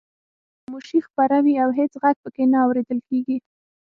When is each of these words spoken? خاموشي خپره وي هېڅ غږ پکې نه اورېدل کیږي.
خاموشي 0.59 0.99
خپره 1.07 1.35
وي 1.43 1.53
هېڅ 1.79 1.93
غږ 2.03 2.15
پکې 2.23 2.43
نه 2.51 2.57
اورېدل 2.65 2.99
کیږي. 3.09 3.37